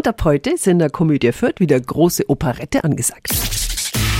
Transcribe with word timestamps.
Und 0.00 0.08
ab 0.08 0.24
heute 0.24 0.48
ist 0.48 0.66
in 0.66 0.78
der 0.78 0.88
Komödie 0.88 1.30
Fürth 1.30 1.60
wieder 1.60 1.78
große 1.78 2.30
Operette 2.30 2.84
angesagt. 2.84 3.59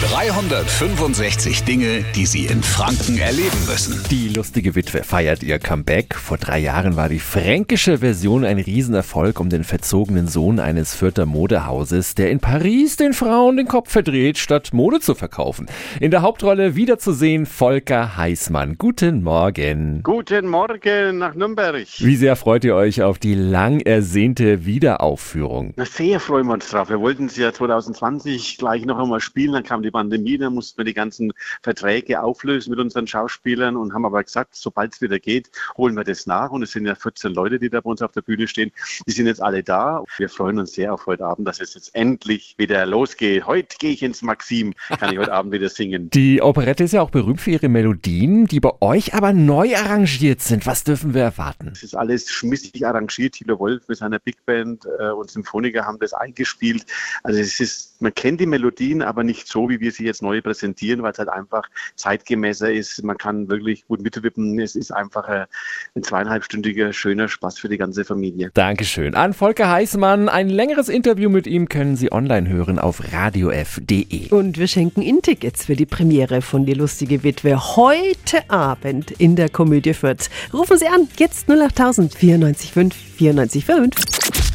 365 0.08 1.64
Dinge, 1.64 2.02
die 2.16 2.24
Sie 2.24 2.46
in 2.46 2.62
Franken 2.62 3.18
erleben 3.18 3.66
müssen. 3.68 4.02
Die 4.10 4.28
lustige 4.28 4.74
Witwe 4.74 5.04
feiert 5.04 5.42
ihr 5.42 5.58
Comeback. 5.58 6.14
Vor 6.14 6.38
drei 6.38 6.58
Jahren 6.58 6.96
war 6.96 7.10
die 7.10 7.18
fränkische 7.18 7.98
Version 7.98 8.46
ein 8.46 8.58
Riesenerfolg 8.58 9.38
um 9.38 9.50
den 9.50 9.62
verzogenen 9.62 10.26
Sohn 10.26 10.58
eines 10.58 10.94
Fürther 10.94 11.26
Modehauses, 11.26 12.14
der 12.14 12.30
in 12.30 12.40
Paris 12.40 12.96
den 12.96 13.12
Frauen 13.12 13.58
den 13.58 13.68
Kopf 13.68 13.92
verdreht, 13.92 14.38
statt 14.38 14.70
Mode 14.72 15.00
zu 15.00 15.14
verkaufen. 15.14 15.66
In 16.00 16.10
der 16.10 16.22
Hauptrolle 16.22 16.76
wiederzusehen 16.76 17.44
Volker 17.44 18.16
Heißmann. 18.16 18.76
Guten 18.78 19.22
Morgen. 19.22 20.02
Guten 20.02 20.48
Morgen 20.48 21.18
nach 21.18 21.34
Nürnberg. 21.34 21.86
Wie 21.98 22.16
sehr 22.16 22.36
freut 22.36 22.64
ihr 22.64 22.74
euch 22.74 23.02
auf 23.02 23.18
die 23.18 23.34
lang 23.34 23.80
ersehnte 23.80 24.64
Wiederaufführung? 24.64 25.74
Na, 25.76 25.84
sehr 25.84 26.20
freuen 26.20 26.46
wir 26.46 26.54
uns 26.54 26.70
drauf. 26.70 26.88
Wir 26.88 27.00
wollten 27.00 27.26
es 27.26 27.36
ja 27.36 27.52
2020 27.52 28.56
gleich 28.56 28.86
noch 28.86 28.98
einmal 28.98 29.20
spielen, 29.20 29.52
dann 29.52 29.62
kam 29.62 29.82
die 29.82 29.89
Pandemie, 29.90 30.38
dann 30.38 30.54
mussten 30.54 30.78
wir 30.78 30.84
die 30.84 30.94
ganzen 30.94 31.32
Verträge 31.62 32.22
auflösen 32.22 32.70
mit 32.70 32.78
unseren 32.78 33.06
Schauspielern 33.06 33.76
und 33.76 33.92
haben 33.92 34.04
aber 34.04 34.22
gesagt, 34.22 34.54
sobald 34.54 34.94
es 34.94 35.00
wieder 35.00 35.18
geht, 35.18 35.50
holen 35.76 35.96
wir 35.96 36.04
das 36.04 36.26
nach. 36.26 36.50
Und 36.50 36.62
es 36.62 36.72
sind 36.72 36.86
ja 36.86 36.94
14 36.94 37.32
Leute, 37.32 37.58
die 37.58 37.70
da 37.70 37.80
bei 37.80 37.90
uns 37.90 38.02
auf 38.02 38.12
der 38.12 38.22
Bühne 38.22 38.48
stehen. 38.48 38.72
Die 39.06 39.12
sind 39.12 39.26
jetzt 39.26 39.42
alle 39.42 39.62
da. 39.62 40.04
Wir 40.16 40.28
freuen 40.28 40.58
uns 40.58 40.72
sehr 40.72 40.94
auf 40.94 41.06
heute 41.06 41.24
Abend, 41.24 41.46
dass 41.46 41.60
es 41.60 41.74
jetzt 41.74 41.94
endlich 41.94 42.54
wieder 42.58 42.86
losgeht. 42.86 43.46
Heute 43.46 43.76
gehe 43.78 43.92
ich 43.92 44.02
ins 44.02 44.22
Maxim, 44.22 44.74
kann 44.98 45.12
ich 45.12 45.18
heute 45.18 45.32
Abend 45.32 45.52
wieder 45.52 45.68
singen. 45.68 46.10
Die 46.14 46.42
Operette 46.42 46.84
ist 46.84 46.92
ja 46.92 47.02
auch 47.02 47.10
berühmt 47.10 47.40
für 47.40 47.50
ihre 47.50 47.68
Melodien, 47.68 48.46
die 48.46 48.60
bei 48.60 48.72
euch 48.80 49.14
aber 49.14 49.32
neu 49.32 49.76
arrangiert 49.76 50.40
sind. 50.40 50.66
Was 50.66 50.84
dürfen 50.84 51.14
wir 51.14 51.22
erwarten? 51.22 51.70
Es 51.72 51.82
ist 51.82 51.94
alles 51.94 52.30
schmissig 52.30 52.86
arrangiert. 52.86 53.34
Thilo 53.34 53.58
Wolf 53.58 53.88
mit 53.88 53.98
seiner 53.98 54.18
Big 54.18 54.44
Band 54.46 54.86
äh, 54.98 55.10
und 55.10 55.30
Symphoniker 55.30 55.86
haben 55.86 55.98
das 55.98 56.12
eingespielt. 56.12 56.86
Also 57.22 57.40
es 57.40 57.60
ist, 57.60 58.00
man 58.00 58.14
kennt 58.14 58.40
die 58.40 58.46
Melodien, 58.46 59.02
aber 59.02 59.24
nicht 59.24 59.48
so, 59.48 59.68
wie 59.68 59.79
wir 59.80 59.92
sie 59.92 60.04
jetzt 60.04 60.22
neu 60.22 60.40
präsentieren, 60.40 61.02
weil 61.02 61.12
es 61.12 61.18
halt 61.18 61.28
einfach 61.28 61.68
zeitgemäßer 61.96 62.72
ist. 62.72 63.02
Man 63.02 63.18
kann 63.18 63.48
wirklich 63.48 63.86
gut 63.86 64.02
mitwippen. 64.02 64.58
Es 64.60 64.76
ist 64.76 64.92
einfach 64.92 65.24
ein, 65.24 65.46
ein 65.94 66.02
zweieinhalbstündiger, 66.02 66.92
schöner 66.92 67.28
Spaß 67.28 67.58
für 67.58 67.68
die 67.68 67.78
ganze 67.78 68.04
Familie. 68.04 68.50
Dankeschön. 68.54 69.14
An 69.14 69.32
Volker 69.32 69.70
Heißmann. 69.70 70.28
Ein 70.28 70.48
längeres 70.48 70.88
Interview 70.88 71.30
mit 71.30 71.46
ihm 71.46 71.68
können 71.68 71.96
Sie 71.96 72.12
online 72.12 72.48
hören 72.48 72.78
auf 72.78 73.12
radiof.de. 73.12 74.30
Und 74.30 74.58
wir 74.58 74.68
schenken 74.68 75.02
Ihnen 75.02 75.22
Tickets 75.22 75.64
für 75.66 75.76
die 75.76 75.86
Premiere 75.86 76.42
von 76.42 76.66
Die 76.66 76.74
lustige 76.74 77.22
Witwe 77.24 77.76
heute 77.76 78.48
Abend 78.48 79.10
in 79.12 79.36
der 79.36 79.48
Komödie 79.48 79.94
Fürth. 79.94 80.30
Rufen 80.52 80.78
Sie 80.78 80.86
an, 80.86 81.08
jetzt 81.18 81.48
08000 81.48 82.14
94 82.14 82.72
94 82.72 83.64